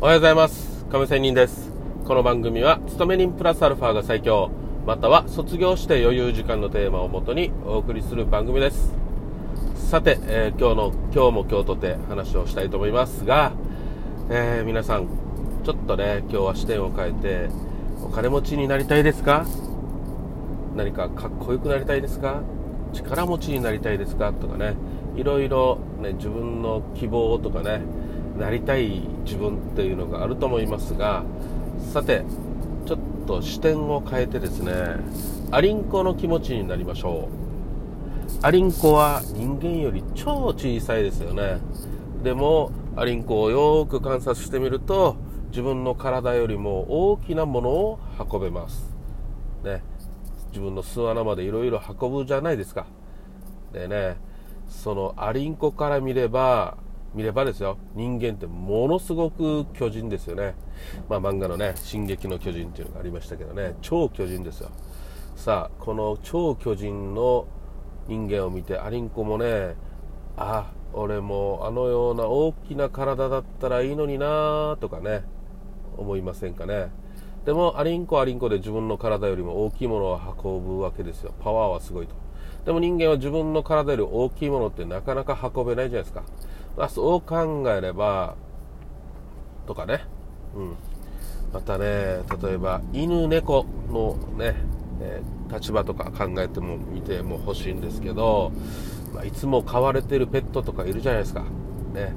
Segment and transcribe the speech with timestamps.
[0.00, 0.86] おはようございます。
[0.92, 1.72] 亀仙人です。
[2.06, 4.48] この番組は勤め人プラスアルファが最強
[4.86, 8.94] または卒業して余裕時間のテーマをもとにお送りする番組です。
[9.74, 13.54] さて、えー、今日の今日も今日とて話をしたいと思いますが、
[14.30, 15.08] えー、皆さん
[15.64, 17.48] ちょっとね今日は視点を変えて
[18.00, 19.46] お金持ちになりたいですか？
[20.76, 22.42] 何かかっこよくなりたいですか？
[22.92, 24.32] 力持ちになりたいですか？
[24.32, 24.76] とかね
[25.16, 27.80] いろいろ、ね、自分の希望とかね
[28.38, 31.24] なりたい自分っていうのがあると思いますが
[31.92, 32.24] さて
[32.86, 34.72] ちょっと視点を変えてですね
[35.50, 37.38] アリンコの気持ちになりましょう。
[38.42, 41.58] アリンコは人間より超小さいですよね。
[42.22, 45.16] でもアリンコをよく観察してみると
[45.50, 47.98] 自分の体よりも大きなものを
[48.30, 48.94] 運べます。
[49.64, 49.82] ね。
[50.50, 52.86] 自分の巣穴までいろいろ運ぶじゃないですか。
[53.72, 54.16] でね
[54.68, 56.76] そのアリンコから見れば
[57.14, 57.78] 見ればですよ。
[57.94, 60.54] 人間ってものすごく巨人ですよね。
[61.08, 63.76] まあ漫画のね「進撃の巨人」っていうのがありましたけどね。
[63.80, 64.70] 超巨人ですよ。
[65.36, 67.46] さあこの超巨人の
[68.08, 69.76] 人間を見てアリンコもね
[70.36, 75.22] あ俺もあのような大きな体だったらいいのになとかね
[75.96, 76.90] 思いませんかね。
[77.44, 81.32] でもアリンコアリンコで自分の体よりも大きいものを運ぶわけですよ。
[81.40, 82.14] パワーはすごいと。
[82.66, 86.24] でも人間は自分の体より大きいものってなかなか運べないじゃないですか。
[86.78, 88.36] まあ、そう考えれば
[89.66, 90.04] とかね、
[90.54, 90.76] うん、
[91.52, 94.54] またね例えば犬猫のね、
[95.00, 98.52] えー、立場とか考えても見ても欲しいんですけど、
[99.12, 101.44] まあ、いつも飼われてるペットとかいるじゃないですか。
[101.92, 102.14] ね。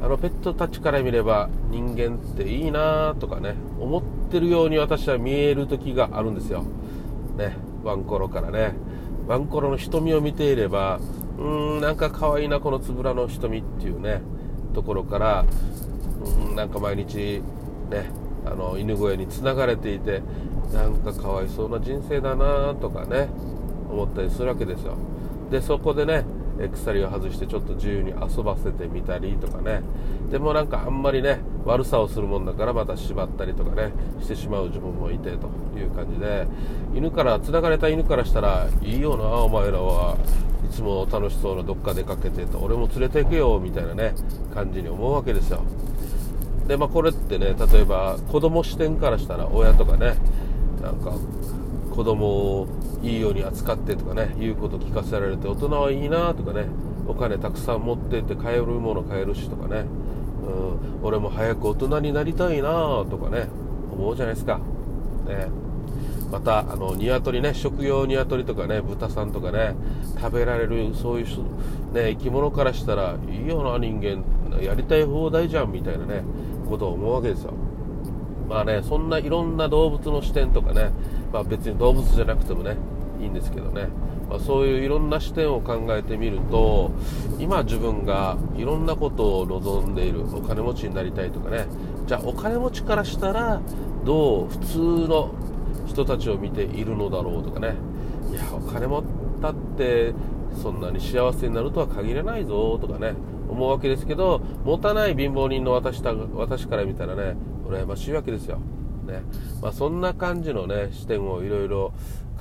[0.00, 6.64] あのペットたちから見れば人間っていいなとかね思ってるように私は見える時があるんですよ。
[7.36, 7.56] ね。
[7.82, 8.74] ワンコロからね。
[9.26, 11.00] ワンコロの瞳を見ていれば
[11.38, 14.20] うーんなんか可愛いなこのつぶらの瞳っていうね
[14.74, 15.44] ところから
[16.48, 17.42] うんなんか毎日
[17.90, 18.10] ね
[18.44, 20.22] あの犬小屋につながれていて
[20.72, 23.28] なんかかわいそうな人生だなとかね
[23.90, 24.96] 思ったりするわけですよ。
[25.50, 26.24] でそこでね
[26.74, 29.80] 鎖を外してちょっと自由に遊ばせてみたりとかね。
[30.30, 35.48] でもなんかあんまりね悪さをするもんだからまた縛ったりとかねしてしまう自分もいてと
[35.78, 36.46] いう感じで
[36.94, 40.18] 犬から繋がれた犬からしたらいいよなお前らは。
[40.70, 44.14] いつも楽しそうなどっか出かけてと俺も連れて行けよみたいなね
[44.54, 45.62] 感じに思うわけですよ。
[46.66, 50.16] でまあこれってね例えば子供視点からしたら親とかね
[50.82, 51.14] なんか
[51.94, 52.68] 子供を
[53.02, 56.66] いいように扱ってとかね言うこと聞かせられて大人はいいなとかね
[57.06, 59.86] お金たくさん持ってって買えるもの買えるしとかね、
[60.46, 62.70] うん、俺も早く大人になりたいな
[63.08, 63.48] とかね
[63.90, 64.60] 思うじゃないですか。
[65.26, 65.48] ね。
[66.30, 69.74] またあの鶏ね食用鶏とかね豚さんとかね
[70.20, 71.26] 食べられるそういう、
[71.94, 74.24] ね、生き物からしたらいいよな人間。
[74.62, 76.22] やりたい放題じゃんみたいなね
[76.68, 77.52] ことを思うわけですよ。
[78.48, 80.90] まあねそんないろんな動物の視点とかね、
[81.32, 82.76] まあ、別に動物じゃなくてもね
[83.20, 83.88] いいんですけどね、
[84.28, 86.90] まあ、そういういろんな視点を考えてみると
[87.38, 91.66] 今自分がいろんなことを望んでいるお金持ちになりたいとかね。
[92.06, 93.60] じゃあお金持ちからしたら
[94.04, 95.30] どう普通の
[95.88, 97.74] 人たちを見ているのだろうとかね。
[98.30, 99.02] いやお金持っ
[99.40, 100.14] たって
[100.62, 103.14] そんなに幸せになるとは限らないぞとかね
[103.48, 108.58] 思うわけですけど持たない貧乏人の私た私から見たらね羨ましいわけですよ、
[109.06, 109.22] ね。
[109.62, 111.92] まあ、そんな感じのね視点をいろいろ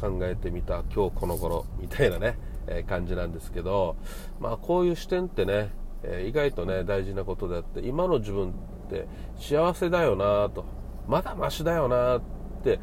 [0.00, 3.96] 考えてみた今日この頃みたいなね、えー、感じなんですけど、
[4.40, 5.70] まあ、こういう視点ってね、
[6.02, 8.52] えー、意外とね大事なことであって今の自分っ
[8.90, 9.06] て
[9.38, 10.64] 幸せだよなと
[11.08, 12.20] まだマシだよなっ
[12.62, 12.78] て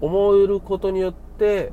[0.00, 1.72] 思えることによって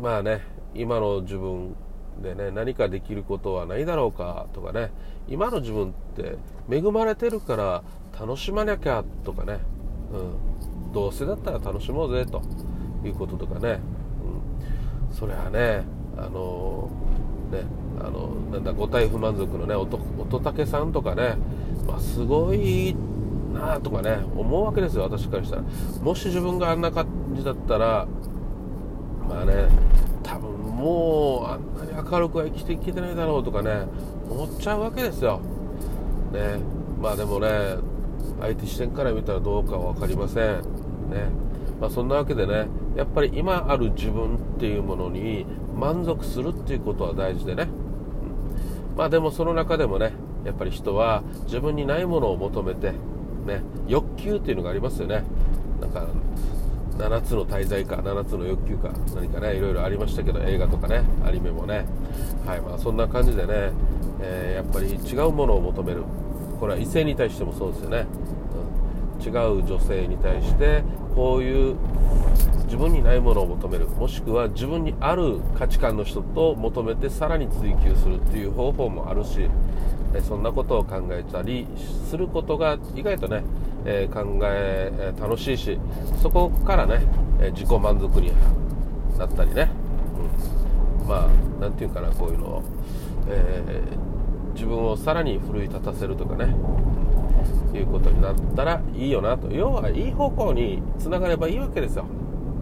[0.00, 0.42] まあね
[0.74, 1.74] 今の自分
[2.22, 4.90] でね何かできることはないだろうかとかね
[5.28, 6.36] 今の自分って
[6.70, 7.82] 恵まれてるから
[8.18, 9.60] 楽しまなきゃとかね、
[10.12, 12.42] うん、どうせだったら楽しもうぜと
[13.04, 13.80] いうこととかね、
[15.10, 15.84] うん、それはね
[16.16, 16.90] あの
[17.50, 17.62] ね
[18.00, 19.98] あのなんだ五体不満足のね乙
[20.40, 21.36] 武さんとかね、
[21.86, 22.96] まあ、すごい
[23.58, 25.62] なとかね思うわけですよ私からしたら。
[26.02, 28.06] もし自分があんな感じだったら
[29.28, 29.68] まあね
[30.22, 33.86] 多分もうあんなに明るくは生きていけてないだろうとかね
[34.30, 35.40] 思っちゃうわけですよ。
[36.32, 36.60] ね。
[37.00, 37.76] まあでもね
[38.40, 40.44] 相手視点から見たらどうかは分かりません。
[41.10, 41.48] ね。
[41.80, 42.66] まあ、そんなわけでね
[42.96, 45.46] やっぱり今ある自分っていうものに
[45.76, 47.68] 満足するっていうことは大事でね、
[48.90, 50.12] うん、まあでもその中でもね
[50.44, 52.94] やっぱり人は自分にないものを求めて
[53.48, 55.24] ね欲求っていうのがありますよね。
[55.80, 56.06] なんか
[56.98, 61.86] 7つの滞在か7つの欲求か何かねいろいろありましたけど映画とかねアニメもね。
[62.46, 63.72] はいまあそんな感じでね、
[64.20, 66.04] えー、やっぱり違うものを求める。
[66.58, 68.04] これは異性に対してもそうですよね、
[69.24, 70.82] 違う女性に対して
[71.14, 71.76] こういう
[72.64, 79.48] 自分にないものを求めるもしくは自分にある価値観の人と求めてさらに追求するっていう方法もあるし
[80.26, 81.66] そんなことを考えたり
[82.08, 83.42] することが意外とね、
[83.84, 85.78] え考え楽しいし
[86.22, 87.06] そこからね
[87.52, 88.32] 自己満足に
[89.18, 89.70] なったりね、
[91.00, 91.28] うん、まあ
[91.60, 92.62] 何て言うかなこういうのを、
[93.28, 96.54] えー、自分をさらに奮い立たせるとかね
[97.74, 99.50] いうことになったらいいよなと。
[99.52, 102.04] 要はいい方向につながればいいわけですよ、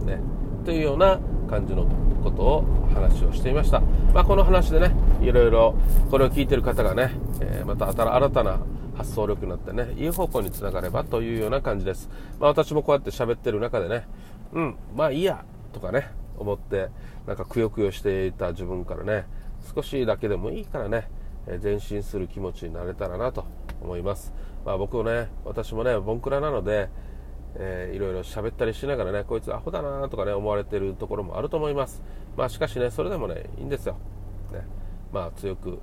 [0.05, 0.19] ね、
[0.65, 1.19] というような
[1.49, 1.87] 感じの
[2.23, 3.79] ことを話をしていました、
[4.13, 4.91] まあ、この話でね
[5.21, 5.75] いろいろ
[6.11, 8.59] これを聞いてる方がね、えー、また新たな
[8.95, 12.09] 発想力になってねいい方向につながればというような感じです、
[12.39, 14.07] まあ、私もこうやって喋ってる中でね
[14.53, 16.89] うんまあいいやとかね思って
[17.25, 19.25] なんかくよくよしていた自分からね
[19.75, 21.09] 少しだけでもいいからね
[21.63, 23.45] 前進する気持ちになれたらなと
[23.81, 24.33] 思います、
[24.65, 26.89] まあ、僕ね私もねボンクラなので、
[27.55, 32.01] えー、いろいろ喋ったりしながらねこいつアホだなとかね思われてるところもあると思います。
[32.35, 33.97] まあしかしねそれでもねいいんですよ、
[34.51, 34.61] ね、
[35.11, 35.79] まあ強く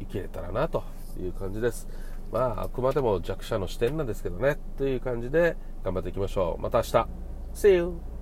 [0.00, 0.84] 生きれたらなと
[1.20, 1.88] いう感じです。
[2.32, 6.62] まああくまでも弱者の視点なんですけどねという感じで頑張っていきましょう。
[6.62, 7.08] また明日。
[7.54, 8.13] See you!